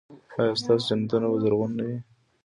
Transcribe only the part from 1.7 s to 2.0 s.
نه وي؟